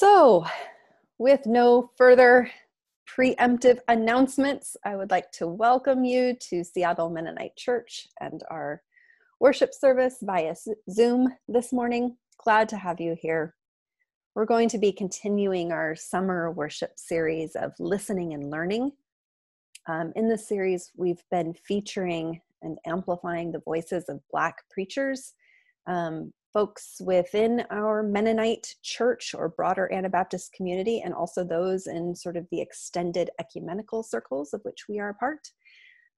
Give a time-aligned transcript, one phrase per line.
[0.00, 0.46] So,
[1.18, 2.52] with no further
[3.04, 8.80] preemptive announcements, I would like to welcome you to Seattle Mennonite Church and our
[9.40, 10.54] worship service via
[10.88, 12.16] Zoom this morning.
[12.44, 13.56] Glad to have you here.
[14.36, 18.92] We're going to be continuing our summer worship series of listening and learning.
[19.88, 25.34] Um, in this series, we've been featuring and amplifying the voices of Black preachers,
[25.88, 32.36] um, folks within our Mennonite church or broader Anabaptist community, and also those in sort
[32.36, 35.48] of the extended ecumenical circles of which we are a part.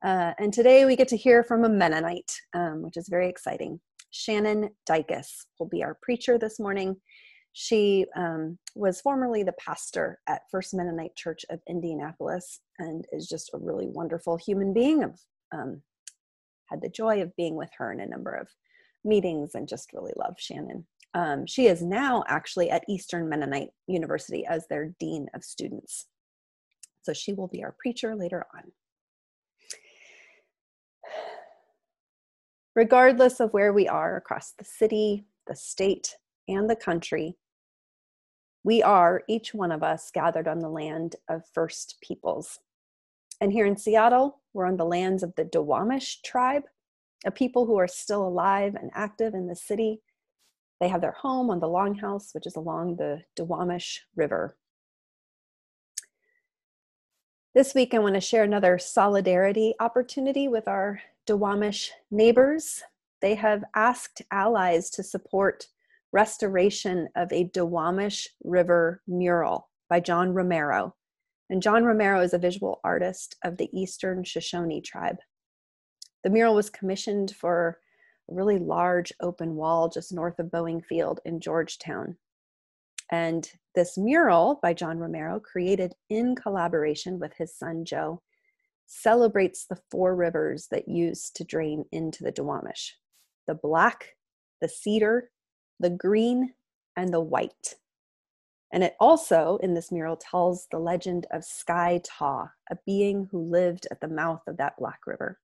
[0.05, 3.81] Uh, and today we get to hear from a Mennonite, um, which is very exciting.
[4.11, 6.97] Shannon Dycus will be our preacher this morning.
[7.53, 13.51] She um, was formerly the pastor at First Mennonite Church of Indianapolis and is just
[13.53, 15.05] a really wonderful human being.
[15.05, 15.21] I've
[15.53, 15.83] um,
[16.67, 18.49] had the joy of being with her in a number of
[19.05, 20.87] meetings and just really love Shannon.
[21.15, 26.07] Um, she is now actually at Eastern Mennonite University as their Dean of Students.
[27.03, 28.63] So she will be our preacher later on.
[32.77, 37.37] Regardless of where we are across the city, the state, and the country,
[38.63, 42.59] we are, each one of us, gathered on the land of First Peoples.
[43.41, 46.65] And here in Seattle, we're on the lands of the Duwamish tribe,
[47.25, 50.01] a people who are still alive and active in the city.
[50.81, 54.57] They have their home on the Longhouse, which is along the Duwamish River.
[57.55, 62.83] This week, I want to share another solidarity opportunity with our Duwamish neighbors.
[63.21, 65.67] They have asked allies to support
[66.13, 70.95] restoration of a Duwamish River mural by John Romero.
[71.51, 75.19] And John Romero is a visual artist of the Eastern Shoshone tribe.
[76.25, 77.79] The mural was commissioned for
[78.29, 82.17] a really large open wall just north of Boeing Field in Georgetown.
[83.11, 88.23] And this mural by John Romero, created in collaboration with his son Joe,
[88.87, 92.93] celebrates the four rivers that used to drain into the Duwamish
[93.47, 94.17] the black,
[94.61, 95.31] the cedar,
[95.81, 96.53] the green,
[96.97, 97.75] and the white.
[98.73, 103.41] And it also, in this mural, tells the legend of Sky Taw, a being who
[103.41, 105.41] lived at the mouth of that Black River.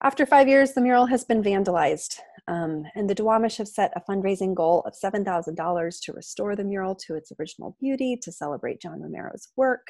[0.00, 4.02] After five years, the mural has been vandalized, um, and the Duwamish have set a
[4.08, 9.00] fundraising goal of $7,000 to restore the mural to its original beauty, to celebrate John
[9.00, 9.88] Romero's work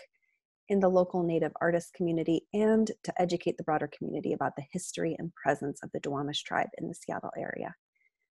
[0.71, 5.15] in the local Native artist community, and to educate the broader community about the history
[5.19, 7.75] and presence of the Duwamish tribe in the Seattle area.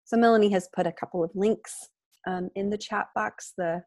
[0.04, 1.90] So Melanie has put a couple of links
[2.26, 3.54] um, in the chat box.
[3.56, 3.84] The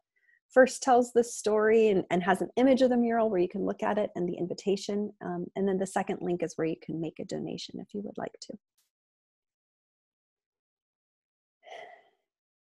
[0.51, 3.65] first tells the story and, and, has an image of the mural where you can
[3.65, 5.11] look at it and the invitation.
[5.23, 8.01] Um, and then the second link is where you can make a donation if you
[8.01, 8.53] would like to.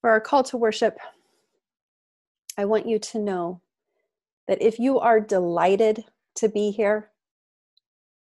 [0.00, 0.98] For our call to worship,
[2.58, 3.60] I want you to know
[4.48, 6.04] that if you are delighted
[6.36, 7.10] to be here,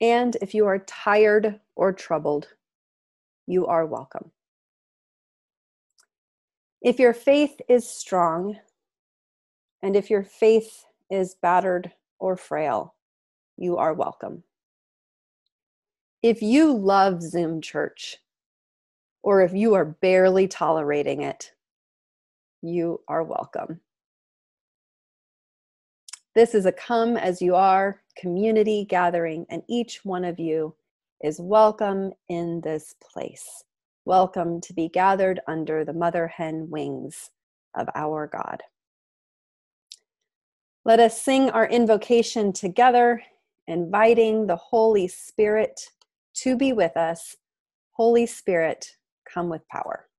[0.01, 2.50] and if you are tired or troubled,
[3.47, 4.31] you are welcome.
[6.81, 8.57] If your faith is strong,
[9.83, 12.95] and if your faith is battered or frail,
[13.57, 14.44] you are welcome.
[16.23, 18.17] If you love Zoom church,
[19.23, 21.51] or if you are barely tolerating it,
[22.61, 23.81] you are welcome.
[26.33, 30.73] This is a come as you are community gathering, and each one of you
[31.21, 33.63] is welcome in this place.
[34.05, 37.31] Welcome to be gathered under the mother hen wings
[37.75, 38.63] of our God.
[40.85, 43.23] Let us sing our invocation together,
[43.67, 45.79] inviting the Holy Spirit
[46.41, 47.38] to be with us.
[47.91, 48.88] Holy Spirit,
[49.25, 50.09] come with power.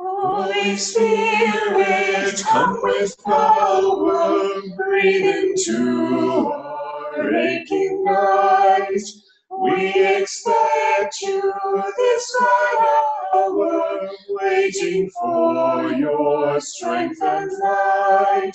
[0.00, 9.00] Holy Spirit, come with power, breathe into our aching night.
[9.48, 11.54] We expect you
[11.96, 18.52] this night hour, waiting for your strength and light.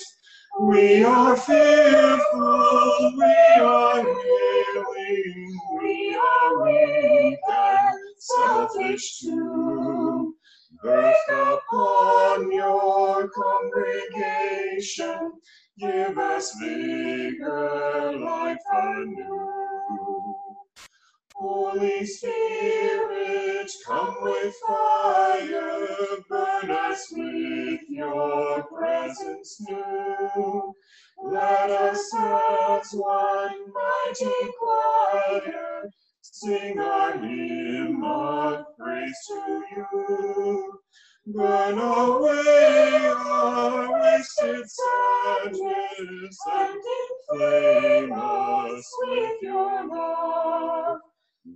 [0.60, 10.34] We are fearful, we are willing, we are weak and selfish too.
[10.82, 15.32] Birth upon your congregation,
[15.78, 19.67] give us vigor, life anew.
[21.38, 25.86] Holy Spirit, come with fire,
[26.28, 30.74] burn us with your presence new.
[31.24, 35.90] Let us as one mighty choir
[36.22, 40.80] sing our hymn of praise to you.
[41.28, 46.80] Burn away our wasted sadness and
[47.30, 50.98] inflame us with your love.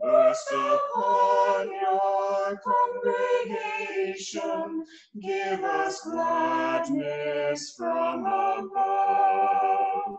[0.00, 4.84] Burst upon your congregation,
[5.20, 10.18] give us gladness from above.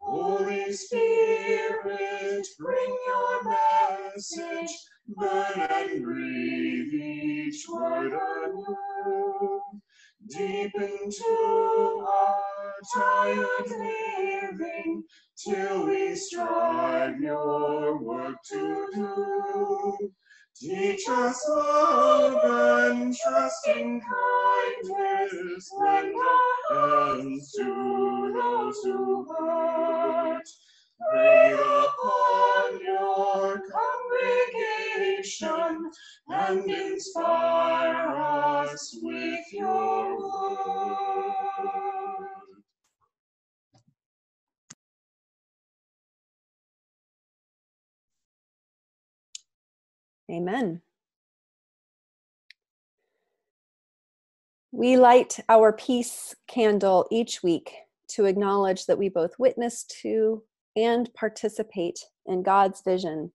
[0.00, 4.70] Holy Spirit, bring your message,
[5.08, 9.60] burn and breathe each word anew.
[10.30, 15.02] Deep into our tired living,
[15.36, 20.12] till we strive your work to do.
[20.60, 26.14] Teach us love and trusting kindness, lend
[26.70, 30.44] our hands to those who hurt.
[31.12, 34.79] Breathe upon your congregation
[36.28, 40.98] and inspire us with your word.
[50.30, 50.80] Amen.
[54.72, 57.72] We light our peace candle each week
[58.10, 60.44] to acknowledge that we both witness to
[60.76, 63.32] and participate in God's vision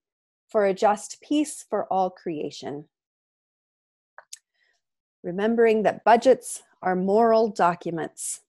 [0.48, 2.86] for a just peace for all creation.
[5.22, 8.42] Remembering that budgets are moral documents.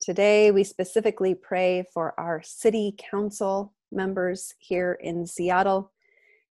[0.00, 5.92] Today, we specifically pray for our city council members here in Seattle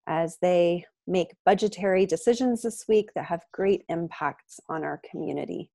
[0.07, 5.69] as they make budgetary decisions this week that have great impacts on our community.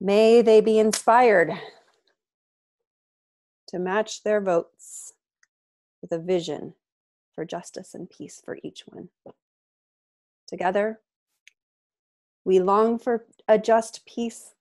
[0.00, 1.52] May they be inspired
[3.68, 5.12] to match their votes
[6.04, 6.74] with a vision
[7.34, 9.08] for justice and peace for each one.
[10.46, 11.00] Together,
[12.44, 14.52] we long for a just peace.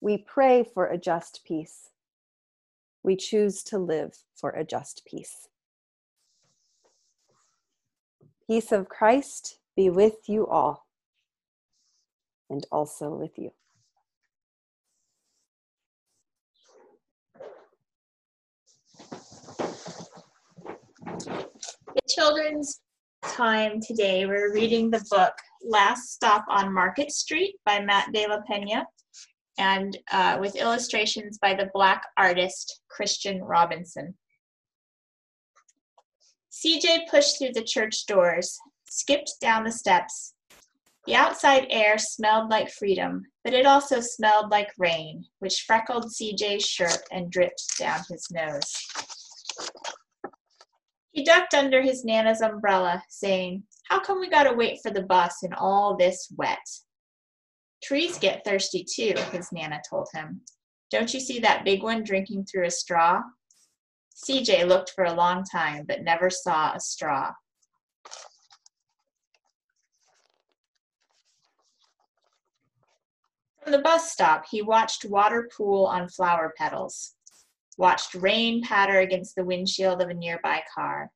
[0.00, 1.90] We pray for a just peace.
[3.02, 5.48] We choose to live for a just peace.
[8.46, 10.86] Peace of Christ be with you all
[12.48, 13.52] and also with you.
[21.24, 22.80] The children's
[23.22, 25.32] time today, we're reading the book
[25.62, 28.86] Last Stop on Market Street by Matt de la Pena
[29.58, 34.14] and uh, with illustrations by the Black artist Christian Robinson.
[36.50, 38.58] CJ pushed through the church doors,
[38.90, 40.34] skipped down the steps.
[41.06, 46.64] The outside air smelled like freedom, but it also smelled like rain, which freckled CJ's
[46.64, 48.72] shirt and dripped down his nose.
[51.12, 55.42] He ducked under his Nana's umbrella, saying, How come we gotta wait for the bus
[55.42, 56.66] in all this wet?
[57.82, 60.40] Trees get thirsty too, his Nana told him.
[60.90, 63.20] Don't you see that big one drinking through a straw?
[64.24, 67.32] CJ looked for a long time, but never saw a straw.
[73.62, 77.14] From the bus stop, he watched water pool on flower petals,
[77.78, 81.10] watched rain patter against the windshield of a nearby car.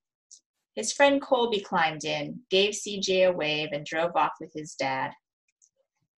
[0.75, 5.13] His friend Colby climbed in, gave CJ a wave, and drove off with his dad.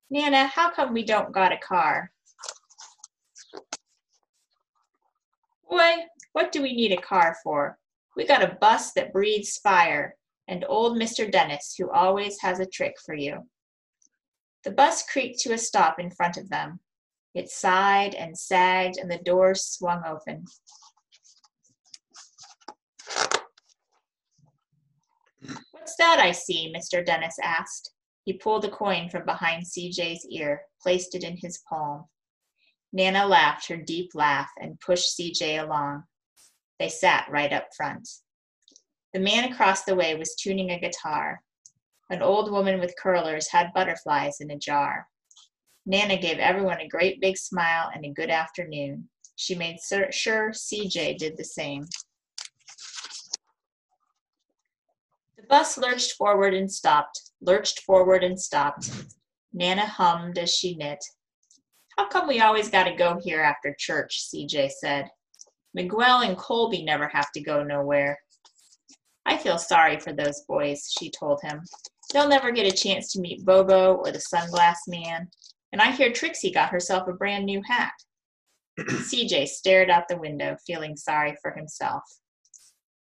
[0.09, 2.11] Nana, how come we don't got a car?
[5.69, 5.91] Boy,
[6.31, 7.77] what do we need a car for?
[8.15, 10.15] We got a bus that breathes fire,
[10.47, 11.31] and old Mr.
[11.31, 13.47] Dennis, who always has a trick for you.
[14.63, 16.79] The bus creaked to a stop in front of them.
[17.37, 20.45] It sighed and sagged, and the doors swung open.
[25.69, 26.73] What's that I see?
[26.75, 27.05] Mr.
[27.05, 27.91] Dennis asked.
[28.25, 32.05] He pulled a coin from behind CJ's ear, placed it in his palm.
[32.91, 36.05] Nana laughed her deep laugh and pushed CJ along.
[36.79, 38.09] They sat right up front.
[39.13, 41.43] The man across the way was tuning a guitar.
[42.09, 45.07] An old woman with curlers had butterflies in a jar.
[45.89, 49.07] Nana gave everyone a great big smile and a good afternoon.
[49.37, 49.77] She made
[50.11, 51.85] sure CJ did the same.
[55.37, 58.91] The bus lurched forward and stopped, lurched forward and stopped.
[59.53, 61.01] Nana hummed as she knit.
[61.97, 64.27] How come we always got to go here after church?
[64.27, 65.09] CJ said.
[65.73, 68.19] Miguel and Colby never have to go nowhere.
[69.25, 71.61] I feel sorry for those boys, she told him.
[72.11, 75.29] They'll never get a chance to meet Bobo or the sunglass man.
[75.71, 77.93] And I hear Trixie got herself a brand new hat.
[78.79, 82.03] CJ stared out the window, feeling sorry for himself.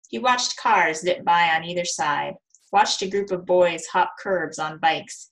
[0.09, 2.33] He watched cars zip by on either side,
[2.73, 5.29] watched a group of boys hop curbs on bikes.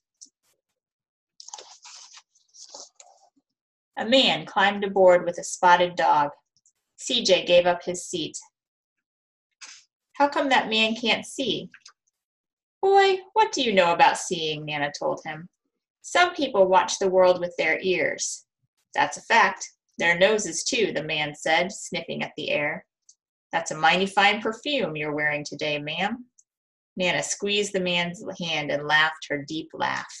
[3.98, 6.30] A man climbed aboard with a spotted dog.
[6.98, 8.38] CJ gave up his seat.
[10.14, 11.68] How come that man can't see?
[12.80, 14.64] Boy, what do you know about seeing?
[14.64, 15.48] Nana told him.
[16.02, 18.44] Some people watch the world with their ears.
[18.94, 19.68] That's a fact.
[19.98, 22.86] Their noses, too, the man said, sniffing at the air.
[23.52, 26.24] That's a mighty fine perfume you're wearing today, ma'am.
[26.96, 30.12] Nana squeezed the man's hand and laughed her deep laugh.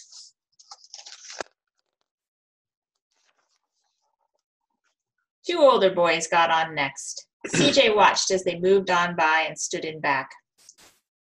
[5.48, 7.26] Two older boys got on next.
[7.48, 10.30] CJ watched as they moved on by and stood in back.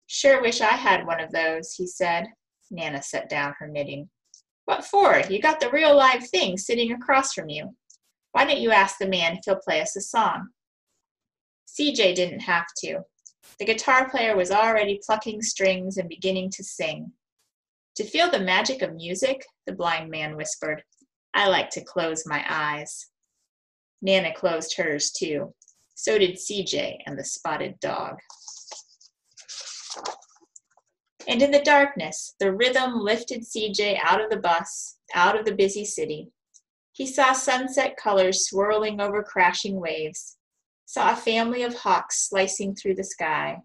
[0.07, 2.27] Sure wish I had one of those, he said.
[2.71, 4.09] Nana set down her knitting.
[4.69, 5.19] What for?
[5.31, 7.75] You got the real live thing sitting across from you.
[8.33, 10.49] Why don't you ask the man if he'll play us a song?
[11.67, 12.99] CJ didn't have to.
[13.57, 17.11] The guitar player was already plucking strings and beginning to sing.
[17.95, 20.83] To feel the magic of music, the blind man whispered,
[21.33, 23.07] I like to close my eyes.
[24.03, 25.51] Nana closed hers too.
[25.95, 28.17] So did CJ and the spotted dog.
[31.27, 35.55] And in the darkness, the rhythm lifted CJ out of the bus, out of the
[35.55, 36.31] busy city.
[36.93, 40.37] He saw sunset colors swirling over crashing waves,
[40.85, 43.57] saw a family of hawks slicing through the sky,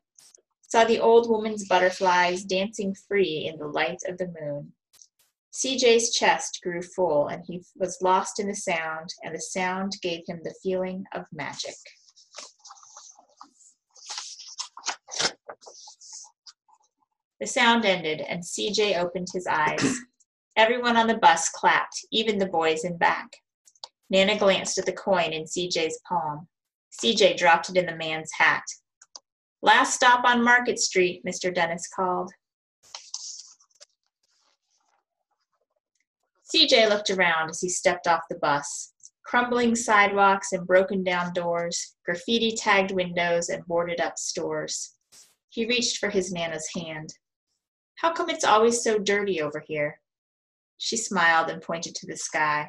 [0.63, 4.73] saw the old woman's butterflies dancing free in the light of the moon.
[5.55, 10.23] CJ's chest grew full and he was lost in the sound, and the sound gave
[10.27, 11.77] him the feeling of magic.
[17.41, 19.99] The sound ended, and CJ opened his eyes.
[20.57, 23.29] Everyone on the bus clapped, even the boys in back.
[24.11, 26.47] Nana glanced at the coin in CJ's palm.
[27.03, 28.63] CJ dropped it in the man's hat.
[29.63, 31.53] Last stop on Market Street, Mr.
[31.53, 32.31] Dennis called.
[36.55, 38.93] CJ looked around as he stepped off the bus.
[39.25, 44.93] Crumbling sidewalks and broken down doors, graffiti tagged windows, and boarded up stores.
[45.49, 47.15] He reached for his Nana's hand.
[47.97, 50.01] How come it's always so dirty over here?
[50.79, 52.69] She smiled and pointed to the sky.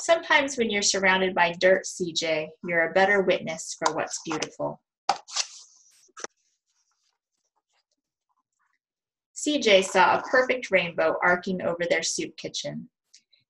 [0.00, 4.80] Sometimes when you're surrounded by dirt, CJ, you're a better witness for what's beautiful.
[9.36, 12.88] CJ saw a perfect rainbow arcing over their soup kitchen.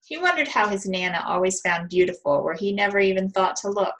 [0.05, 3.95] He wondered how his Nana always found beautiful where he never even thought to look.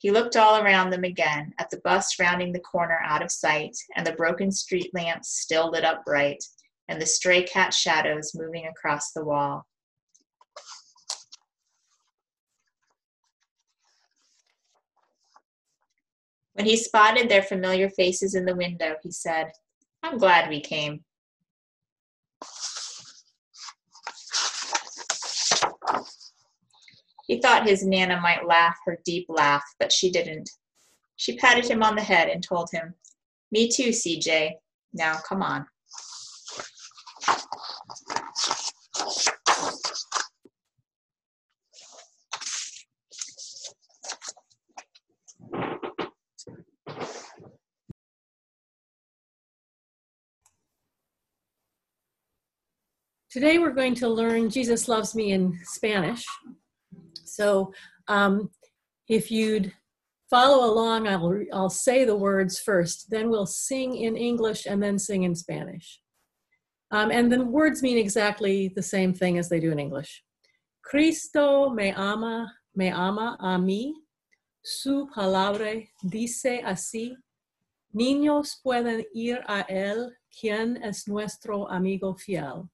[0.00, 3.76] He looked all around them again, at the bus rounding the corner out of sight,
[3.96, 6.42] and the broken street lamps still lit up bright,
[6.88, 9.66] and the stray cat shadows moving across the wall.
[16.52, 19.50] When he spotted their familiar faces in the window, he said,
[20.02, 21.04] I'm glad we came.
[27.28, 30.50] He thought his Nana might laugh her deep laugh, but she didn't.
[31.16, 32.94] She patted him on the head and told him,
[33.52, 34.52] Me too, CJ.
[34.94, 35.66] Now come on.
[53.30, 56.24] Today we're going to learn Jesus Loves Me in Spanish.
[57.38, 57.72] So
[58.08, 58.50] um,
[59.08, 59.72] if you'd
[60.28, 64.98] follow along, I'll, I'll say the words first, then we'll sing in English and then
[64.98, 66.00] sing in Spanish.
[66.90, 70.24] Um, and the words mean exactly the same thing as they do in English.
[70.82, 73.92] Cristo me ama, me ama a mí.
[74.64, 77.14] Su palabra dice así.
[77.94, 82.68] Niños pueden ir a él, quien es nuestro amigo fiel.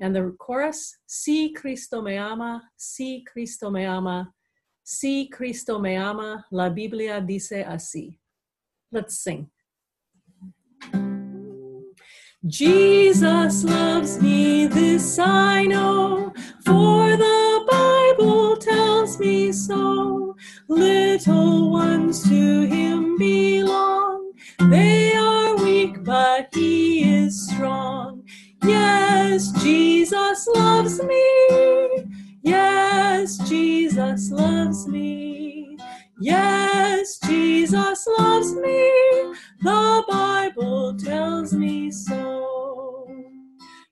[0.00, 4.32] And the chorus, Si Cristo me ama, si Cristo me ama,
[4.82, 8.18] si Cristo me ama, la Biblia dice así.
[8.90, 9.50] Let's sing.
[12.46, 16.32] Jesus loves me, this I know,
[16.64, 20.34] for the Bible tells me so.
[20.66, 23.49] Little ones to him belong,
[34.30, 35.76] Loves me.
[36.20, 38.90] Yes, Jesus loves me.
[39.62, 43.06] The Bible tells me so.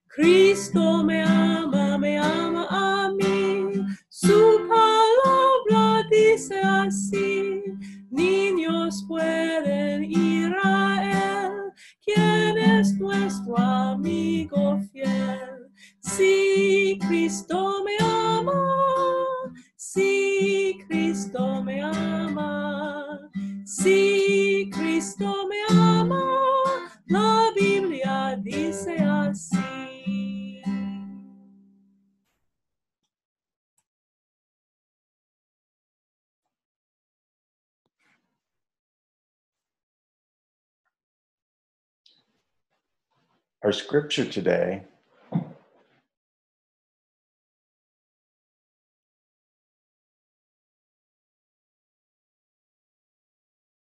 [0.08, 3.84] Cristo me ama, me ama a mí.
[4.08, 7.62] Su palabra dice así.
[8.10, 11.72] Niños pueden ir a él.
[12.04, 15.70] ¿Quién es nuestro amigo fiel?
[16.00, 18.97] Si Cristo me ama.
[19.90, 23.30] Si Cristo me ama,
[23.64, 30.60] si Cristo me ama, la Biblia dice así.
[43.62, 44.87] Our scripture today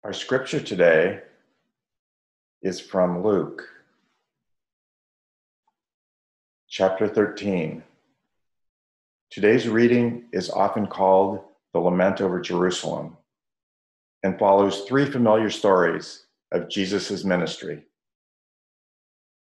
[0.05, 1.21] Our scripture today
[2.61, 3.63] is from Luke
[6.67, 7.81] chapter 13.
[9.31, 11.39] Today's reading is often called
[11.71, 13.15] the Lament over Jerusalem
[14.23, 17.85] and follows three familiar stories of Jesus' ministry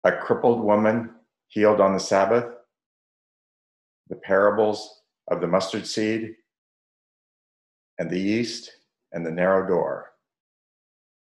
[0.05, 1.09] a crippled woman
[1.49, 2.45] healed on the Sabbath,
[4.07, 6.35] the parables of the mustard seed,
[7.99, 8.71] and the yeast
[9.11, 10.13] and the narrow door.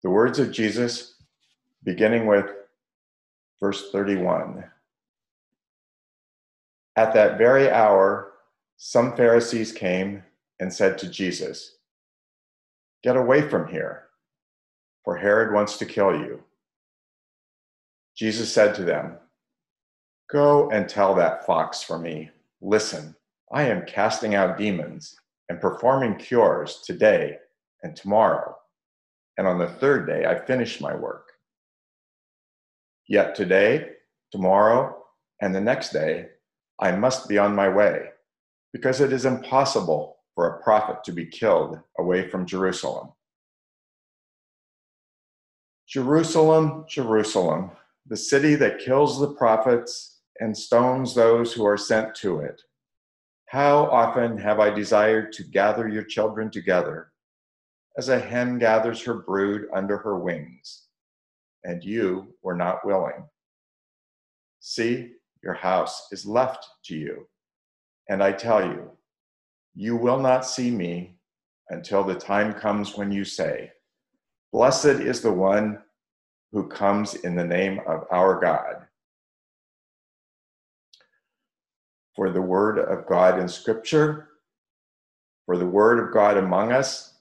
[0.03, 1.15] The words of Jesus,
[1.83, 2.47] beginning with
[3.59, 4.63] verse 31.
[6.95, 8.33] At that very hour,
[8.77, 10.23] some Pharisees came
[10.59, 11.77] and said to Jesus,
[13.03, 14.07] Get away from here,
[15.03, 16.43] for Herod wants to kill you.
[18.15, 19.17] Jesus said to them,
[20.31, 22.31] Go and tell that fox for me,
[22.61, 23.15] listen,
[23.51, 25.15] I am casting out demons
[25.49, 27.37] and performing cures today
[27.83, 28.55] and tomorrow,
[29.37, 31.27] and on the third day I finish my work.
[33.07, 33.89] Yet today,
[34.31, 34.97] tomorrow,
[35.41, 36.27] and the next day,
[36.79, 38.09] I must be on my way,
[38.73, 43.09] because it is impossible for a prophet to be killed away from Jerusalem.
[45.87, 47.71] Jerusalem, Jerusalem,
[48.07, 52.61] the city that kills the prophets and stones those who are sent to it.
[53.47, 57.10] How often have I desired to gather your children together,
[57.97, 60.83] as a hen gathers her brood under her wings,
[61.63, 63.23] and you were not willing.
[64.59, 67.27] See, your house is left to you,
[68.09, 68.91] and I tell you,
[69.75, 71.15] you will not see me
[71.69, 73.71] until the time comes when you say,
[74.51, 75.79] Blessed is the one
[76.51, 78.85] who comes in the name of our God.
[82.15, 84.27] For the word of God in Scripture,
[85.45, 87.13] for the word of God among us,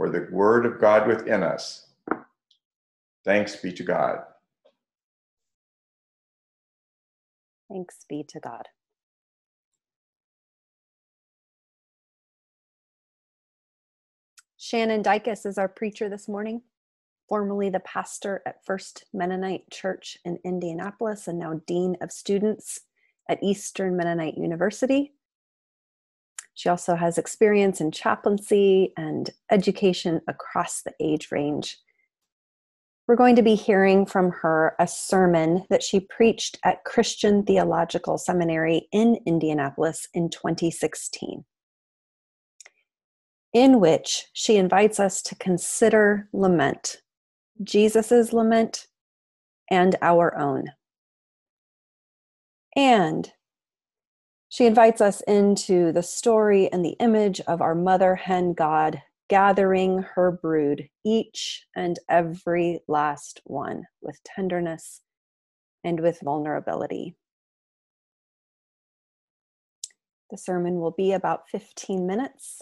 [0.00, 1.88] for the word of God within us.
[3.22, 4.20] Thanks be to God.
[7.70, 8.62] Thanks be to God.
[14.56, 16.62] Shannon Dycus is our preacher this morning,
[17.28, 22.80] formerly the pastor at First Mennonite Church in Indianapolis and now Dean of Students
[23.28, 25.12] at Eastern Mennonite University.
[26.60, 31.78] She also has experience in chaplaincy and education across the age range.
[33.08, 38.18] We're going to be hearing from her a sermon that she preached at Christian Theological
[38.18, 41.46] Seminary in Indianapolis in 2016
[43.54, 46.98] in which she invites us to consider lament,
[47.64, 48.86] Jesus' lament,
[49.70, 50.66] and our own.
[52.76, 53.32] And
[54.50, 60.04] she invites us into the story and the image of our mother hen God gathering
[60.16, 65.02] her brood, each and every last one, with tenderness
[65.84, 67.14] and with vulnerability.
[70.30, 72.60] The sermon will be about 15 minutes.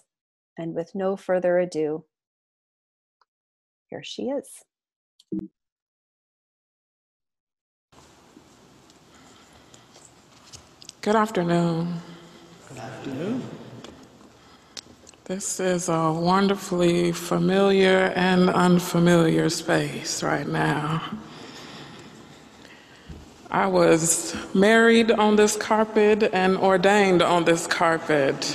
[0.58, 2.04] And with no further ado,
[3.88, 4.64] here she is.
[11.08, 11.94] Good afternoon.
[12.68, 13.42] Good afternoon.
[15.24, 21.02] This is a wonderfully familiar and unfamiliar space right now.
[23.50, 28.54] I was married on this carpet and ordained on this carpet.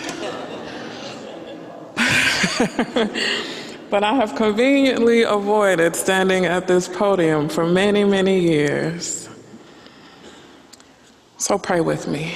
[3.89, 9.22] but I have conveniently avoided standing at this podium for many, many years.
[11.37, 12.35] So pray with me.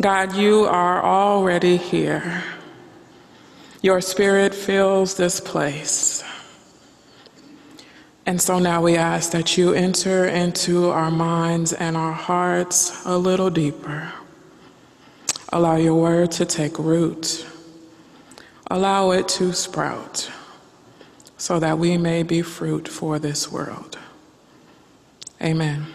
[0.00, 2.44] God, you are already here.
[3.82, 6.22] Your spirit fills this place.
[8.26, 13.16] And so now we ask that you enter into our minds and our hearts a
[13.16, 14.12] little deeper.
[15.50, 17.46] Allow your word to take root.
[18.70, 20.30] Allow it to sprout
[21.38, 23.98] so that we may be fruit for this world.
[25.40, 25.86] Amen.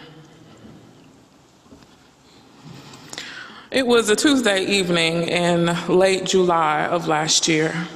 [3.70, 7.88] It was a Tuesday evening in late July of last year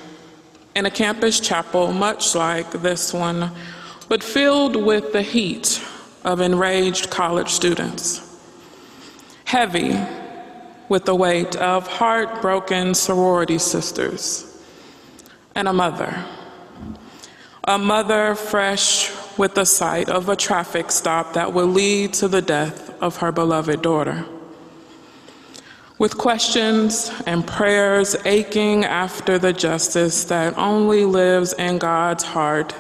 [0.75, 3.51] in a campus chapel much like this one,
[4.09, 5.83] but filled with the heat
[6.23, 8.39] of enraged college students.
[9.45, 9.99] Heavy
[10.91, 14.63] with the weight of heartbroken sorority sisters
[15.55, 16.25] and a mother.
[17.65, 22.43] A mother fresh with the sight of a traffic stop that would lead to the
[22.43, 24.27] death of her beloved daughter.
[25.99, 32.73] With questions and prayers aching after the justice that only lives in God's heart,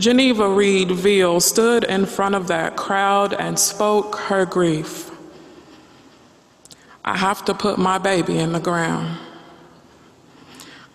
[0.00, 5.10] Geneva Reed Veal stood in front of that crowd and spoke her grief.
[7.04, 9.16] I have to put my baby in the ground.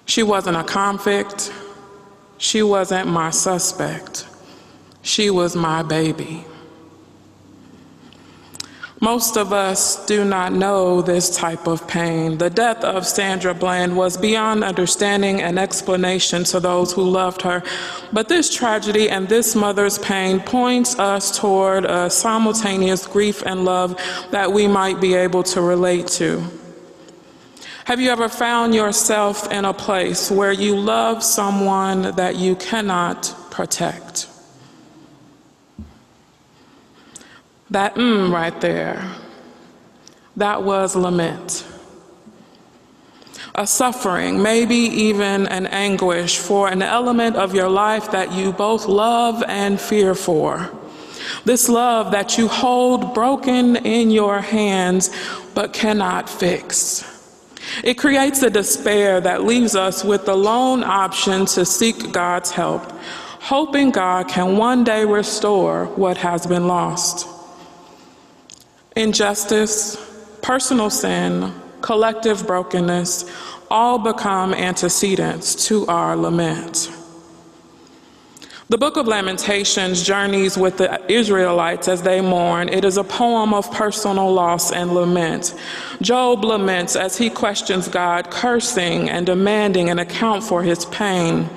[0.05, 1.53] She wasn't a convict.
[2.37, 4.27] She wasn't my suspect.
[5.01, 6.45] She was my baby.
[9.03, 12.37] Most of us do not know this type of pain.
[12.37, 17.63] The death of Sandra Bland was beyond understanding and explanation to those who loved her.
[18.13, 23.99] But this tragedy and this mother's pain points us toward a simultaneous grief and love
[24.29, 26.43] that we might be able to relate to.
[27.85, 33.33] Have you ever found yourself in a place where you love someone that you cannot
[33.49, 34.27] protect?
[37.71, 39.01] That mm right there,
[40.35, 41.65] that was lament.
[43.55, 48.87] A suffering, maybe even an anguish for an element of your life that you both
[48.87, 50.69] love and fear for.
[51.45, 55.09] This love that you hold broken in your hands
[55.55, 57.07] but cannot fix.
[57.85, 62.91] It creates a despair that leaves us with the lone option to seek God's help,
[63.39, 67.30] hoping God can one day restore what has been lost.
[68.95, 69.95] Injustice,
[70.41, 73.31] personal sin, collective brokenness
[73.69, 76.91] all become antecedents to our lament.
[78.67, 82.69] The book of Lamentations journeys with the Israelites as they mourn.
[82.69, 85.55] It is a poem of personal loss and lament.
[86.01, 91.49] Job laments as he questions God, cursing and demanding an account for his pain.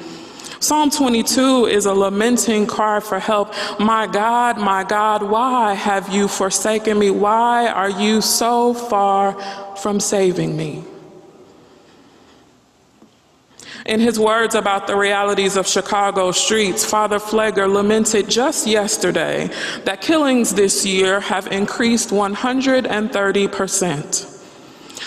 [0.65, 3.53] Psalm 22 is a lamenting cry for help.
[3.79, 7.11] My God, my God, why have you forsaken me?
[7.11, 9.35] Why are you so far
[9.77, 10.83] from saving me?
[13.85, 19.51] In his words about the realities of Chicago streets, Father Pfleger lamented just yesterday
[19.85, 24.31] that killings this year have increased 130%.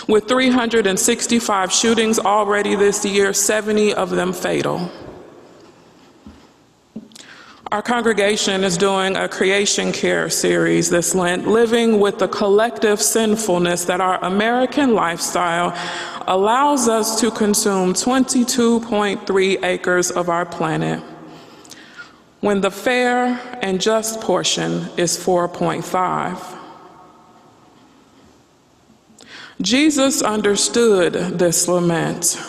[0.06, 4.88] With 365 shootings already this year, 70 of them fatal.
[7.70, 13.84] Our congregation is doing a creation care series this Lent, living with the collective sinfulness
[13.84, 15.76] that our American lifestyle
[16.26, 21.02] allows us to consume 22.3 acres of our planet,
[22.40, 26.56] when the fair and just portion is 4.5.
[29.60, 32.40] Jesus understood this lament.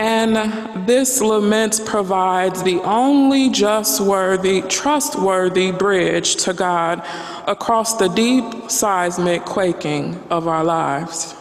[0.00, 7.04] And this lament provides the only just worthy, trustworthy bridge to God
[7.46, 11.34] across the deep seismic quaking of our lives.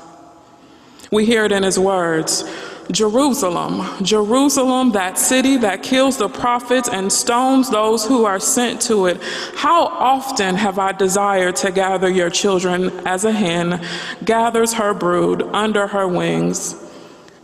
[1.09, 2.43] We hear it in his words
[2.91, 9.05] Jerusalem, Jerusalem, that city that kills the prophets and stones those who are sent to
[9.05, 9.21] it.
[9.55, 13.81] How often have I desired to gather your children as a hen
[14.25, 16.88] gathers her brood under her wings?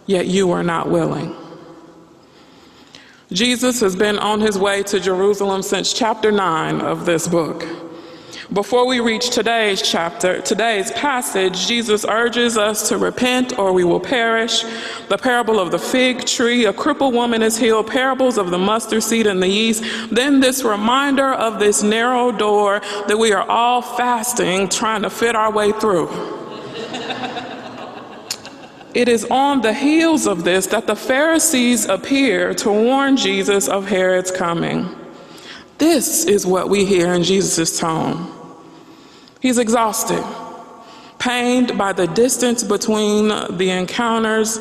[0.05, 1.35] Yet you are not willing.
[3.31, 7.65] Jesus has been on his way to Jerusalem since chapter 9 of this book.
[8.53, 13.99] Before we reach today's chapter, today's passage, Jesus urges us to repent or we will
[13.99, 14.63] perish.
[15.09, 19.01] The parable of the fig tree, a crippled woman is healed, parables of the mustard
[19.01, 19.83] seed and the yeast.
[20.11, 25.35] Then this reminder of this narrow door that we are all fasting, trying to fit
[25.35, 26.44] our way through.
[28.95, 33.85] It is on the heels of this that the Pharisees appear to warn Jesus of
[33.87, 34.89] Herod's coming.
[35.77, 38.31] This is what we hear in Jesus' tone.
[39.41, 40.23] He's exhausted,
[41.19, 43.27] pained by the distance between
[43.57, 44.59] the encounters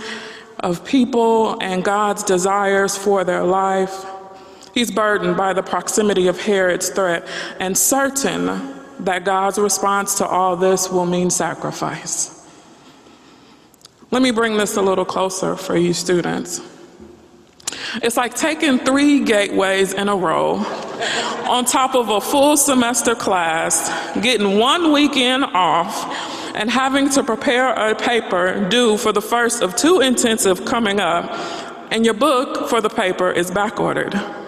[0.58, 4.04] of people and God's desires for their life.
[4.74, 7.24] He's burdened by the proximity of Herod's threat
[7.60, 12.33] and certain that God's response to all this will mean sacrifice.
[14.10, 16.60] Let me bring this a little closer for you students.
[18.02, 20.56] It's like taking three gateways in a row
[21.48, 23.90] on top of a full semester class,
[24.20, 26.04] getting one weekend off,
[26.54, 31.30] and having to prepare a paper due for the first of two intensive coming up,
[31.90, 34.43] and your book for the paper is backordered.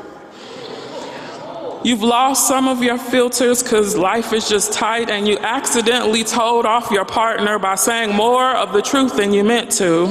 [1.85, 6.67] You've lost some of your filters because life is just tight, and you accidentally told
[6.67, 10.07] off your partner by saying more of the truth than you meant to.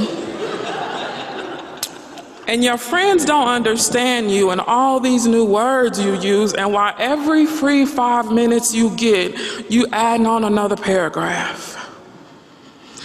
[2.48, 6.94] And your friends don't understand you and all these new words you use, and why
[6.98, 9.36] every free five minutes you get,
[9.70, 11.74] you add on another paragraph.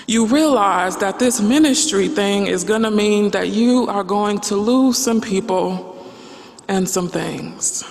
[0.07, 4.57] You realize that this ministry thing is going to mean that you are going to
[4.57, 6.07] lose some people
[6.69, 7.83] and some things.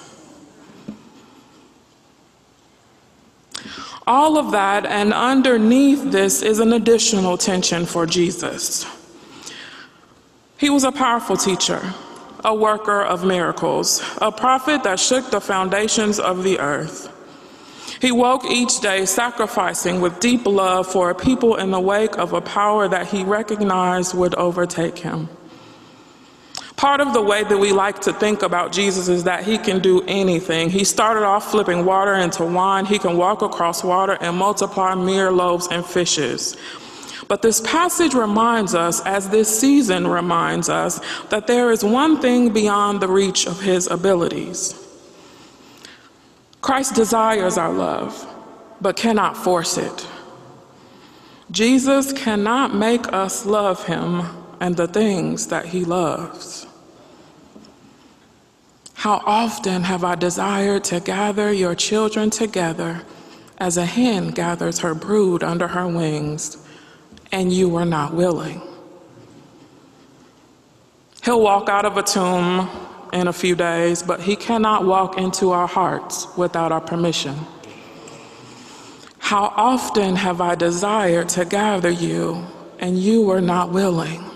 [4.10, 8.84] All of that, and underneath this, is an additional tension for Jesus.
[10.58, 11.94] He was a powerful teacher,
[12.44, 17.16] a worker of miracles, a prophet that shook the foundations of the earth.
[18.02, 22.34] He woke each day sacrificing with deep love for a people in the wake of
[22.34, 25.30] a power that he recognized would overtake him.
[26.80, 29.80] Part of the way that we like to think about Jesus is that he can
[29.80, 30.70] do anything.
[30.70, 35.30] He started off flipping water into wine, he can walk across water and multiply mere
[35.30, 36.56] loaves and fishes.
[37.28, 42.54] But this passage reminds us, as this season reminds us, that there is one thing
[42.54, 44.74] beyond the reach of his abilities.
[46.62, 48.26] Christ desires our love,
[48.80, 50.08] but cannot force it.
[51.52, 54.22] Jesus cannot make us love him
[54.62, 56.68] and the things that he loves.
[59.00, 63.04] How often have I desired to gather your children together
[63.58, 66.58] as a hen gathers her brood under her wings?
[67.32, 68.62] and you were not willing.
[71.24, 72.70] He'll walk out of a tomb
[73.14, 77.36] in a few days, but he cannot walk into our hearts without our permission.
[79.20, 82.48] How often have I desired to gather you,
[82.80, 84.29] and you were not willing?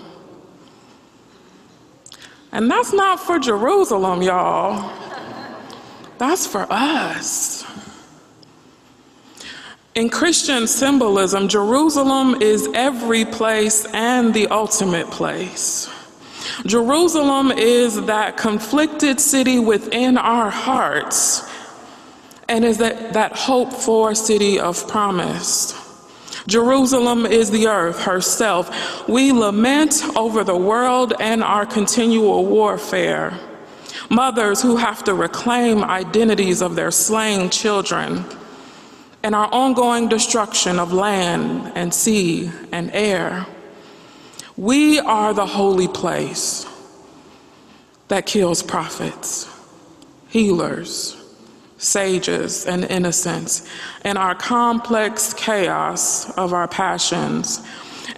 [2.54, 4.92] And that's not for Jerusalem, y'all.
[6.18, 7.64] That's for us.
[9.96, 15.90] In Christian symbolism, Jerusalem is every place and the ultimate place.
[16.64, 21.50] Jerusalem is that conflicted city within our hearts
[22.48, 25.83] and is that, that hope for city of promise.
[26.46, 29.08] Jerusalem is the earth herself.
[29.08, 33.38] We lament over the world and our continual warfare.
[34.10, 38.24] Mothers who have to reclaim identities of their slain children
[39.22, 43.46] and our ongoing destruction of land and sea and air.
[44.56, 46.66] We are the holy place
[48.08, 49.48] that kills prophets,
[50.28, 51.23] healers,
[51.84, 53.68] sages, and innocents
[54.04, 57.62] in our complex chaos of our passions.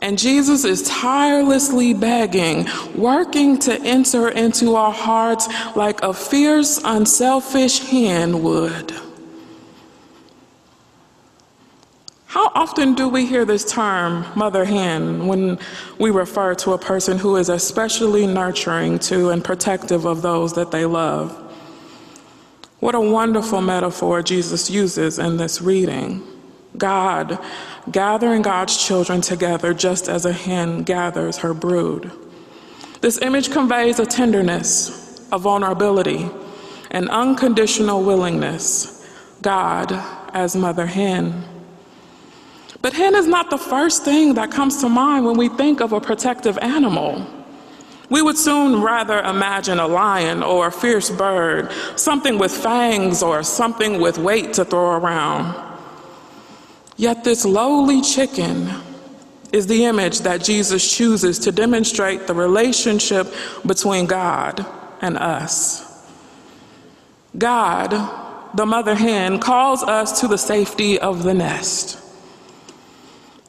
[0.02, 7.80] And Jesus is tirelessly begging, working to enter into our hearts like a fierce, unselfish
[7.80, 8.92] hen would.
[12.26, 15.58] How often do we hear this term, mother hen, when
[15.98, 20.70] we refer to a person who is especially nurturing to and protective of those that
[20.70, 21.45] they love?
[22.80, 26.22] What a wonderful metaphor Jesus uses in this reading.
[26.76, 27.38] God
[27.90, 32.10] gathering God's children together just as a hen gathers her brood.
[33.00, 36.28] This image conveys a tenderness, a vulnerability,
[36.90, 38.96] an unconditional willingness.
[39.42, 39.92] God
[40.34, 41.44] as mother hen.
[42.82, 45.92] But hen is not the first thing that comes to mind when we think of
[45.92, 47.26] a protective animal.
[48.08, 53.42] We would soon rather imagine a lion or a fierce bird, something with fangs or
[53.42, 55.62] something with weight to throw around.
[56.96, 58.70] Yet this lowly chicken
[59.52, 63.32] is the image that Jesus chooses to demonstrate the relationship
[63.64, 64.64] between God
[65.00, 65.82] and us.
[67.36, 67.90] God,
[68.54, 71.98] the mother hen, calls us to the safety of the nest.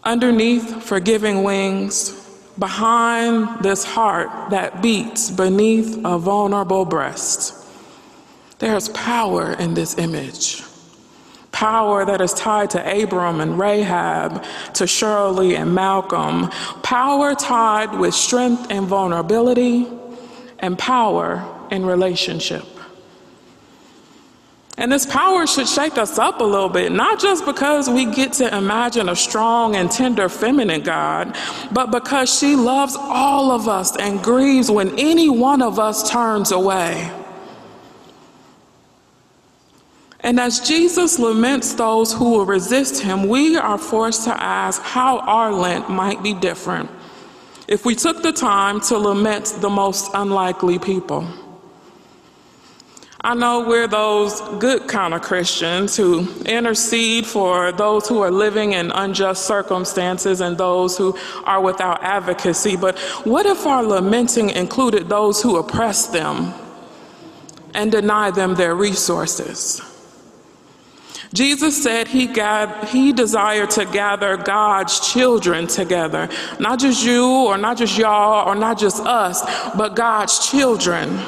[0.03, 2.26] Underneath forgiving wings,
[2.59, 7.53] behind this heart that beats beneath a vulnerable breast,
[8.59, 10.63] there's power in this image.
[11.51, 14.43] Power that is tied to Abram and Rahab,
[14.75, 16.49] to Shirley and Malcolm.
[16.83, 19.87] Power tied with strength and vulnerability,
[20.59, 22.63] and power in relationship.
[24.79, 28.33] And this power should shake us up a little bit, not just because we get
[28.33, 31.35] to imagine a strong and tender feminine God,
[31.71, 36.51] but because she loves all of us and grieves when any one of us turns
[36.51, 37.11] away.
[40.19, 45.19] And as Jesus laments those who will resist him, we are forced to ask how
[45.19, 46.89] our Lent might be different
[47.67, 51.27] if we took the time to lament the most unlikely people.
[53.21, 58.73] I know we're those good kind of Christians who intercede for those who are living
[58.73, 65.09] in unjust circumstances and those who are without advocacy, but what if our lamenting included
[65.09, 66.53] those who oppress them
[67.73, 69.81] and deny them their resources?
[71.33, 77.57] Jesus said he, got, he desired to gather God's children together, not just you or
[77.57, 79.41] not just y'all or not just us,
[79.75, 81.19] but God's children.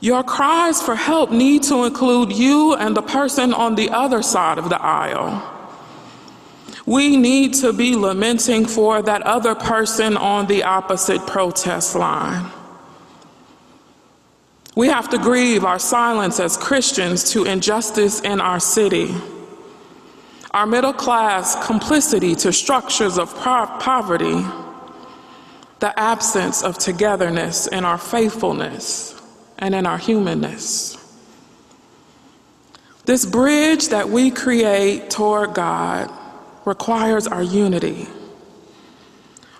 [0.00, 4.58] Your cries for help need to include you and the person on the other side
[4.58, 5.50] of the aisle.
[6.86, 12.50] We need to be lamenting for that other person on the opposite protest line.
[14.76, 19.14] We have to grieve our silence as Christians to injustice in our city,
[20.50, 24.44] our middle class complicity to structures of poverty,
[25.78, 29.13] the absence of togetherness in our faithfulness
[29.58, 30.96] and in our humanness.
[33.04, 36.10] This bridge that we create toward God
[36.64, 38.08] requires our unity.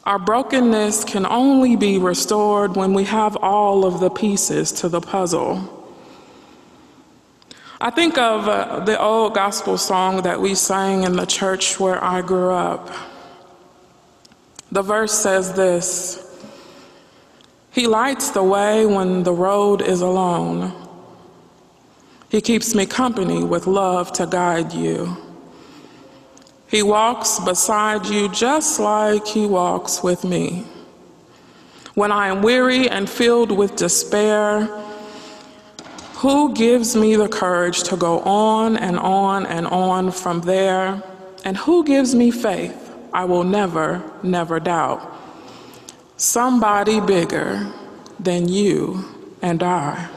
[0.05, 5.01] Our brokenness can only be restored when we have all of the pieces to the
[5.01, 5.71] puzzle.
[7.81, 12.03] I think of uh, the old gospel song that we sang in the church where
[12.03, 12.91] I grew up.
[14.73, 16.24] The verse says this
[17.75, 20.73] he lights the way when the road is alone.
[22.29, 25.17] He keeps me company with love to guide you.
[26.69, 30.65] He walks beside you just like he walks with me.
[31.95, 34.67] When I am weary and filled with despair,
[36.15, 41.03] who gives me the courage to go on and on and on from there?
[41.45, 45.14] And who gives me faith I will never, never doubt?
[46.17, 47.73] Somebody bigger
[48.21, 49.05] than you
[49.43, 50.09] and I.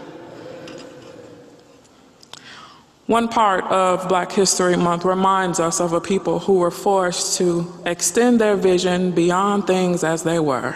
[3.07, 7.73] One part of Black History Month reminds us of a people who were forced to
[7.85, 10.75] extend their vision beyond things as they were,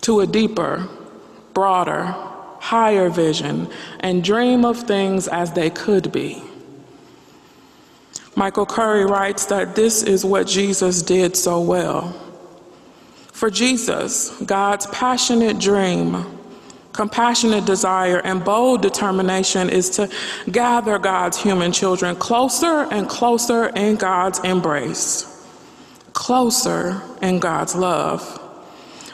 [0.00, 0.88] to a deeper,
[1.52, 2.06] broader,
[2.58, 3.68] higher vision,
[4.00, 6.42] and dream of things as they could be.
[8.34, 12.23] Michael Curry writes that this is what Jesus did so well.
[13.44, 16.24] For Jesus, God's passionate dream,
[16.94, 20.08] compassionate desire, and bold determination is to
[20.50, 25.46] gather God's human children closer and closer in God's embrace,
[26.14, 28.22] closer in God's love.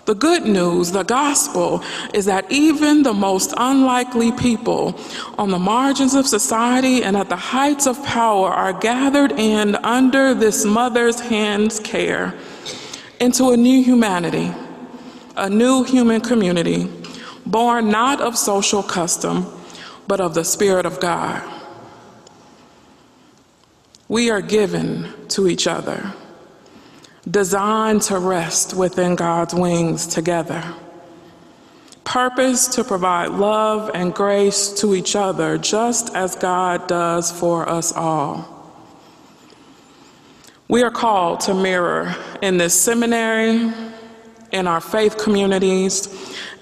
[0.05, 1.83] The good news, the gospel,
[2.15, 4.97] is that even the most unlikely people
[5.39, 10.35] on the margins of society and at the heights of power are gathered in under
[10.35, 12.33] this mother's hand's care
[13.21, 14.51] into a new humanity,
[15.37, 16.91] a new human community,
[17.45, 19.47] born not of social custom,
[20.09, 21.43] but of the Spirit of God.
[24.09, 26.13] We are given to each other,
[27.31, 30.75] designed to rest within God's wings together,
[32.03, 37.93] purpose to provide love and grace to each other, just as God does for us
[37.93, 38.60] all.
[40.71, 43.73] We are called to mirror in this seminary,
[44.53, 46.09] in our faith communities,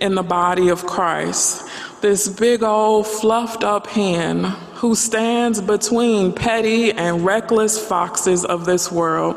[0.01, 1.69] in the body of Christ,
[2.01, 4.45] this big old fluffed up hen
[4.77, 9.37] who stands between petty and reckless foxes of this world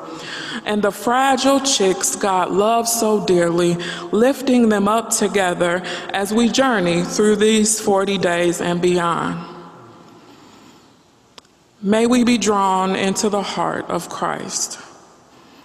[0.66, 3.76] and the fragile chicks God loves so dearly,
[4.14, 5.82] lifting them up together
[6.14, 9.51] as we journey through these 40 days and beyond.
[11.84, 14.80] May we be drawn into the heart of Christ,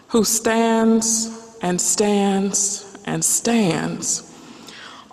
[0.09, 4.23] who stands and stands and stands,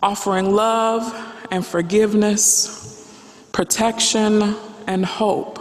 [0.02, 1.14] offering love
[1.52, 4.56] and forgiveness, protection
[4.88, 5.60] and hope,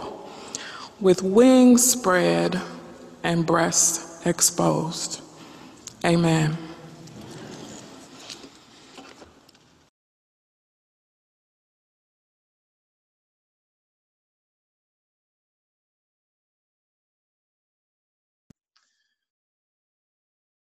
[1.01, 2.61] with wings spread
[3.21, 5.21] and breasts exposed.
[6.05, 6.57] Amen.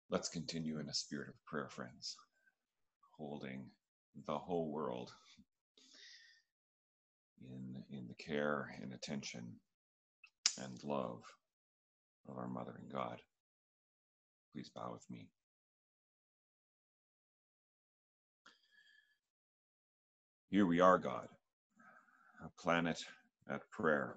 [0.09, 2.15] Let's continue in a spirit of prayer, friends,
[3.17, 3.65] holding
[4.25, 5.11] the whole world
[7.41, 9.43] in, in the care and attention
[10.61, 11.21] and love
[12.29, 13.19] of our Mother and God.
[14.53, 15.27] Please bow with me.
[20.49, 21.27] Here we are, God,
[22.43, 23.03] a planet
[23.49, 24.15] at prayer.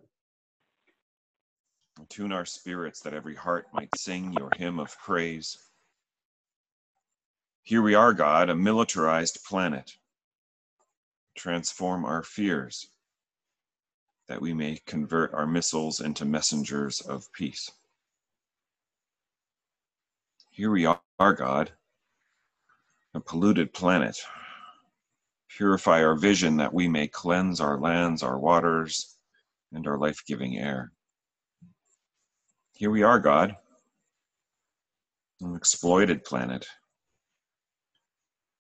[2.09, 5.59] Tune our spirits that every heart might sing your hymn of praise.
[7.63, 9.93] Here we are, God, a militarized planet,
[11.37, 12.89] transform our fears,
[14.29, 17.71] that we may convert our missiles into messengers of peace.
[20.51, 21.01] Here we are,
[21.35, 21.73] God,
[23.15, 24.19] a polluted planet.
[25.49, 29.17] Purify our vision that we may cleanse our lands, our waters,
[29.73, 30.93] and our life giving air.
[32.73, 33.57] Here we are, God,
[35.41, 36.67] an exploited planet.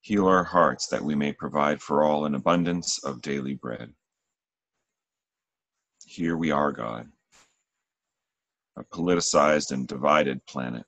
[0.02, 3.92] Heal our hearts that we may provide for all an abundance of daily bread.
[6.06, 7.08] Here we are, God,
[8.76, 10.86] a politicized and divided planet.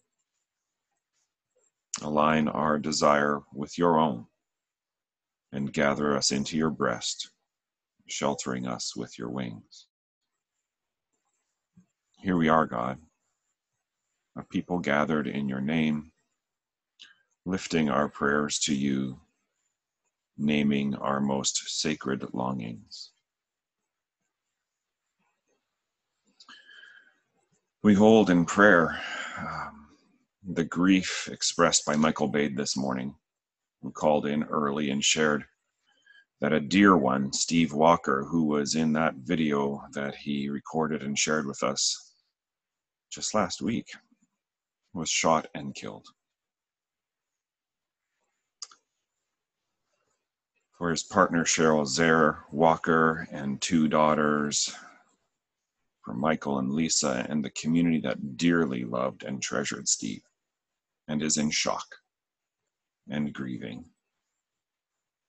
[2.02, 4.26] Align our desire with your own
[5.52, 7.30] and gather us into your breast,
[8.08, 9.86] sheltering us with your wings.
[12.18, 12.98] Here we are, God,
[14.36, 16.12] a people gathered in your name,
[17.44, 19.20] lifting our prayers to you,
[20.38, 23.10] naming our most sacred longings.
[27.82, 29.00] We hold in prayer
[29.38, 29.88] um,
[30.44, 33.14] the grief expressed by Michael Bade this morning,
[33.82, 35.44] who called in early and shared
[36.40, 41.18] that a dear one, Steve Walker, who was in that video that he recorded and
[41.18, 42.14] shared with us
[43.10, 43.86] just last week,
[44.92, 46.06] was shot and killed.
[50.82, 54.74] For his partner Cheryl Zare Walker and two daughters,
[56.04, 60.24] for Michael and Lisa and the community that dearly loved and treasured Steve
[61.06, 61.86] and is in shock
[63.08, 63.84] and grieving.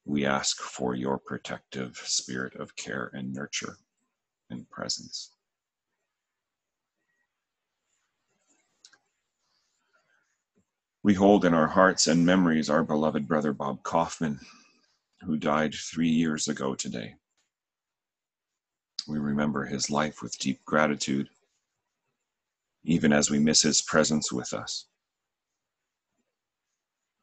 [0.05, 3.77] We ask for your protective spirit of care and nurture
[4.49, 5.35] and presence.
[11.03, 14.39] We hold in our hearts and memories our beloved brother Bob Kaufman,
[15.25, 17.15] who died three years ago today.
[19.07, 21.29] We remember his life with deep gratitude,
[22.83, 24.87] even as we miss his presence with us.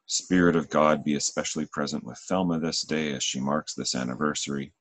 [0.06, 4.72] Spirit of God, be especially present with Thelma this day as she marks this anniversary.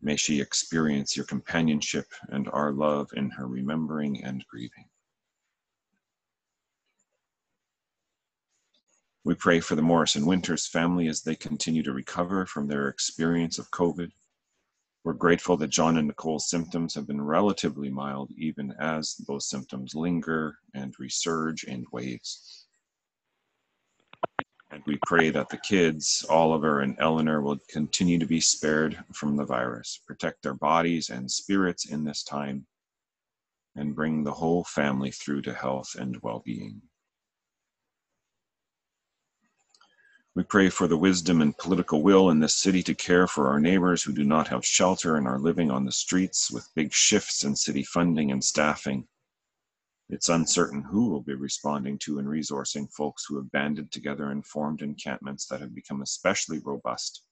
[0.00, 4.89] May she experience your companionship and our love in her remembering and grieving.
[9.22, 13.58] We pray for the Morrison Winters family as they continue to recover from their experience
[13.58, 14.10] of COVID.
[15.04, 19.94] We're grateful that John and Nicole's symptoms have been relatively mild, even as those symptoms
[19.94, 22.66] linger and resurge in waves.
[24.70, 29.36] And we pray that the kids, Oliver and Eleanor, will continue to be spared from
[29.36, 32.66] the virus, protect their bodies and spirits in this time,
[33.76, 36.80] and bring the whole family through to health and well being.
[40.36, 43.58] We pray for the wisdom and political will in this city to care for our
[43.58, 47.42] neighbors who do not have shelter and are living on the streets with big shifts
[47.42, 49.08] in city funding and staffing.
[50.08, 54.46] It's uncertain who will be responding to and resourcing folks who have banded together and
[54.46, 57.22] formed encampments that have become especially robust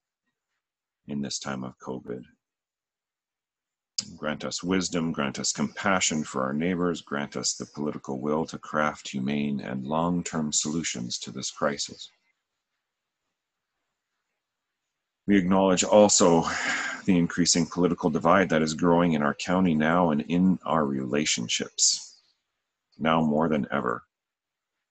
[1.07, 2.25] in this time of COVID.
[4.17, 8.59] Grant us wisdom, grant us compassion for our neighbors, grant us the political will to
[8.59, 12.11] craft humane and long term solutions to this crisis.
[15.29, 16.45] We acknowledge also
[17.05, 22.17] the increasing political divide that is growing in our county now and in our relationships,
[22.99, 24.05] now more than ever,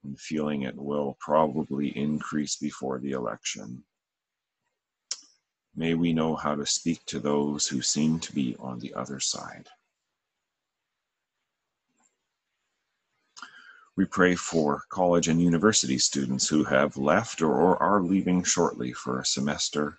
[0.03, 3.83] and feeling it will probably increase before the election.
[5.75, 9.19] May we know how to speak to those who seem to be on the other
[9.19, 9.67] side.
[13.95, 19.19] We pray for college and university students who have left or are leaving shortly for
[19.19, 19.97] a semester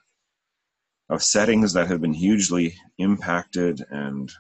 [1.11, 4.30] of settings that have been hugely impacted and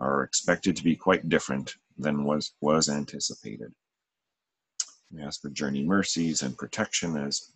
[0.00, 3.72] are expected to be quite different than was was anticipated.
[5.10, 7.52] We ask for journey mercies and protection as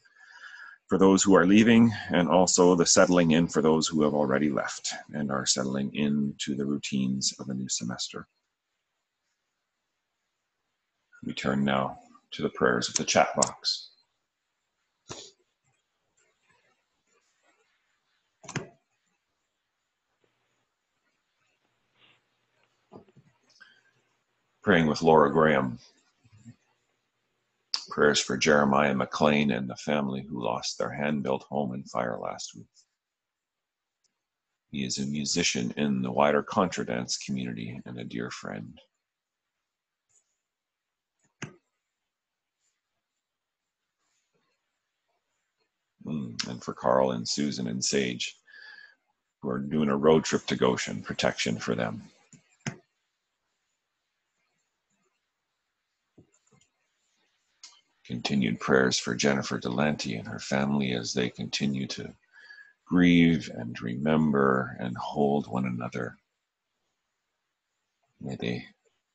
[0.88, 4.50] for those who are leaving, and also the settling in for those who have already
[4.50, 8.26] left and are settling into the routines of a new semester.
[11.24, 11.98] We turn now
[12.32, 13.91] to the prayers of the chat box.
[24.62, 25.78] Praying with Laura Graham.
[27.90, 32.16] Prayers for Jeremiah McLean and the family who lost their hand built home in fire
[32.16, 32.66] last week.
[34.70, 38.80] He is a musician in the wider contra dance community and a dear friend.
[46.06, 48.36] Mm, and for Carl and Susan and Sage,
[49.40, 52.02] who are doing a road trip to Goshen, protection for them.
[58.12, 62.12] Continued prayers for Jennifer Delante and her family as they continue to
[62.84, 66.18] grieve and remember and hold one another.
[68.20, 68.66] May they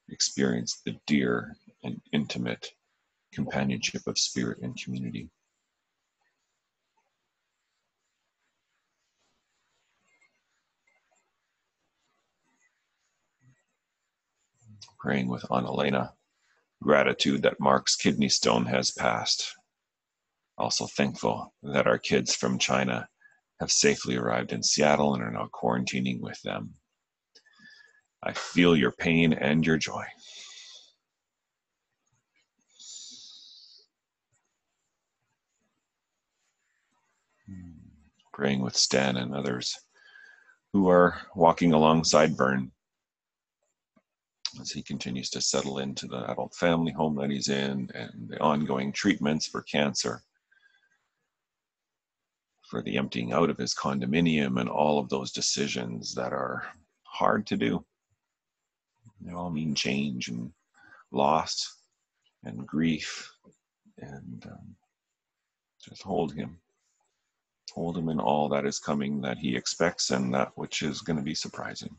[0.09, 2.71] experience the dear and intimate
[3.31, 5.29] companionship of spirit and community.
[14.99, 16.13] Praying with Annalena,
[16.81, 19.53] gratitude that Mark's kidney stone has passed.
[20.57, 23.07] Also thankful that our kids from China
[23.59, 26.73] have safely arrived in Seattle and are now quarantining with them.
[28.23, 30.03] I feel your pain and your joy.
[37.47, 37.71] Hmm.
[38.33, 39.75] Praying with Stan and others
[40.73, 42.71] who are walking alongside Vern
[44.61, 48.39] as he continues to settle into the adult family home that he's in and the
[48.39, 50.21] ongoing treatments for cancer
[52.69, 56.67] for the emptying out of his condominium and all of those decisions that are
[57.03, 57.83] hard to do.
[59.21, 60.51] They all mean change and
[61.11, 61.77] loss
[62.43, 63.31] and grief.
[63.99, 64.75] And um,
[65.81, 66.59] just hold him.
[67.73, 71.17] Hold him in all that is coming that he expects and that which is going
[71.17, 71.95] to be surprising.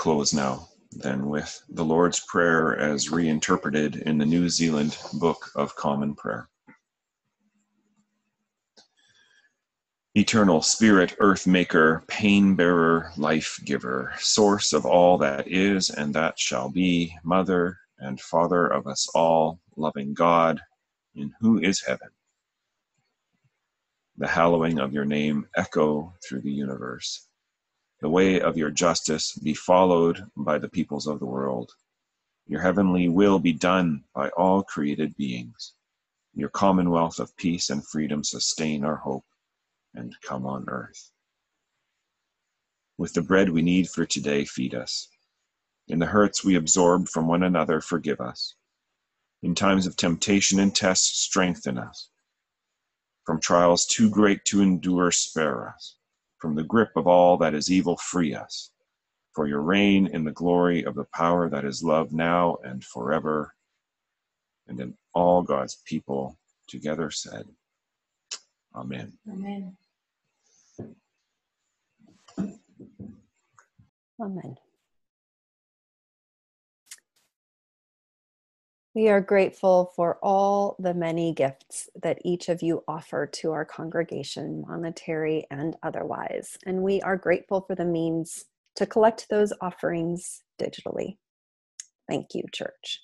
[0.00, 5.76] Close now, then, with the Lord's Prayer as reinterpreted in the New Zealand Book of
[5.76, 6.48] Common Prayer.
[10.14, 16.38] Eternal Spirit, Earth Maker, Pain Bearer, Life Giver, Source of all that is and that
[16.38, 20.62] shall be, Mother and Father of us all, loving God,
[21.14, 22.08] in who is heaven.
[24.16, 27.26] The hallowing of your name echo through the universe
[28.00, 31.72] the way of your justice be followed by the peoples of the world.
[32.46, 35.74] Your heavenly will be done by all created beings.
[36.34, 39.26] Your commonwealth of peace and freedom sustain our hope
[39.94, 41.10] and come on earth.
[42.96, 45.08] With the bread we need for today, feed us.
[45.88, 48.54] In the hurts we absorb from one another, forgive us.
[49.42, 52.08] In times of temptation and tests, strengthen us.
[53.24, 55.96] From trials too great to endure, spare us
[56.40, 58.70] from the grip of all that is evil, free us.
[59.34, 63.54] For your reign in the glory of the power that is love now and forever.
[64.66, 67.44] And then all God's people together said,
[68.74, 69.12] Amen.
[69.30, 69.76] Amen.
[74.20, 74.56] Amen.
[78.94, 83.64] We are grateful for all the many gifts that each of you offer to our
[83.64, 86.58] congregation, monetary and otherwise.
[86.66, 91.18] And we are grateful for the means to collect those offerings digitally.
[92.08, 93.00] Thank you, church.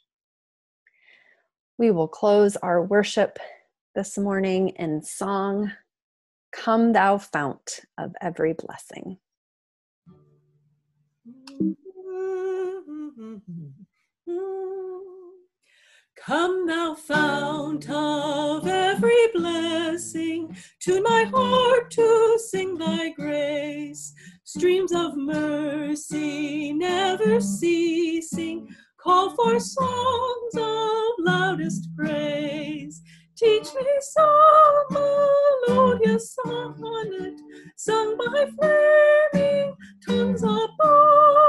[1.79, 3.39] We will close our worship
[3.95, 5.73] this morning in song
[6.53, 9.19] Come, thou fount of every blessing.
[16.17, 24.13] Come, thou fount of every blessing, tune my heart to sing thy grace.
[24.43, 33.03] Streams of mercy never ceasing, call for songs of loudest praise.
[33.37, 34.85] Teach me some
[35.69, 37.41] melodious sonnet,
[37.77, 41.46] sung by flaming tongues above.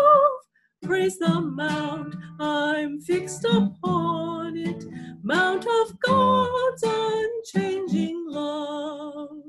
[0.87, 4.85] Praise the mount I'm fixed upon it,
[5.21, 9.41] mount of God's unchanging love.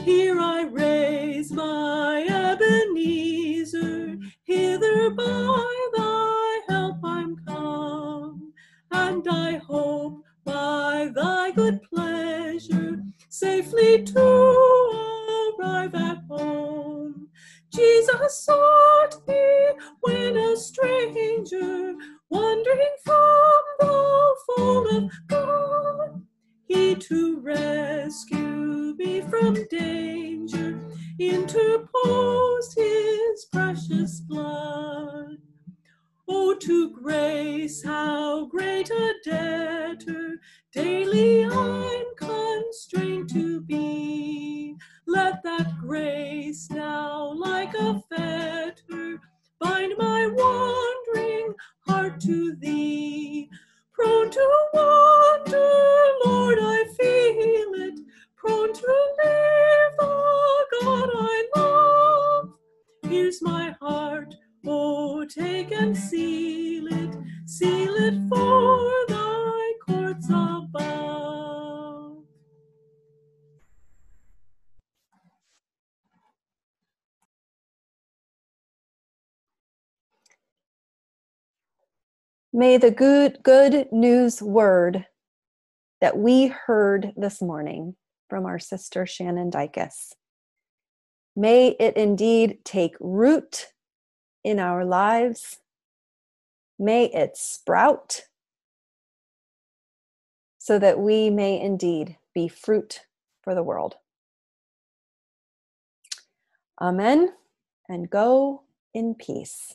[0.00, 8.52] Here I raise my Ebenezer, hither by thy help I'm come,
[8.90, 13.00] and I hope by thy good pleasure
[13.30, 17.11] safely to arrive at home.
[17.74, 19.70] Jesus sought me
[20.00, 21.94] when a stranger,
[22.28, 26.22] wandering from the fold of God,
[26.66, 29.54] he to rescue me from
[82.62, 85.04] May the good, good news word
[86.00, 87.96] that we heard this morning
[88.30, 90.12] from our sister Shannon Dycus,
[91.34, 93.72] may it indeed take root
[94.44, 95.58] in our lives.
[96.78, 98.26] May it sprout
[100.58, 103.00] so that we may indeed be fruit
[103.42, 103.96] for the world.
[106.80, 107.32] Amen.
[107.88, 108.62] And go
[108.94, 109.74] in peace.